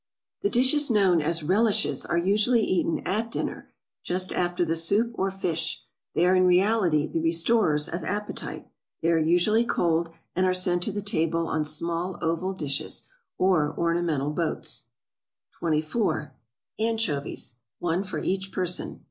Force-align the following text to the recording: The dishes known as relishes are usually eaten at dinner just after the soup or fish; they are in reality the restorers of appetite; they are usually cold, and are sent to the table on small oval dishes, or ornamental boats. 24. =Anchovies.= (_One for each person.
The 0.41 0.49
dishes 0.49 0.89
known 0.89 1.21
as 1.21 1.43
relishes 1.43 2.07
are 2.07 2.17
usually 2.17 2.63
eaten 2.63 3.05
at 3.05 3.29
dinner 3.29 3.69
just 4.03 4.33
after 4.33 4.65
the 4.65 4.75
soup 4.75 5.11
or 5.13 5.29
fish; 5.29 5.83
they 6.15 6.25
are 6.25 6.33
in 6.33 6.47
reality 6.47 7.05
the 7.05 7.19
restorers 7.21 7.87
of 7.87 8.03
appetite; 8.03 8.65
they 9.03 9.11
are 9.11 9.19
usually 9.19 9.63
cold, 9.63 10.09
and 10.35 10.47
are 10.47 10.55
sent 10.55 10.81
to 10.85 10.91
the 10.91 11.03
table 11.03 11.45
on 11.47 11.63
small 11.63 12.17
oval 12.19 12.53
dishes, 12.53 13.09
or 13.37 13.75
ornamental 13.77 14.31
boats. 14.31 14.85
24. 15.59 16.33
=Anchovies.= 16.79 17.57
(_One 17.79 18.03
for 18.03 18.17
each 18.23 18.51
person. 18.51 18.99